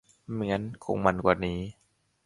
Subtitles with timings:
[0.33, 1.59] ไม่งั้นคงมันกว่านี้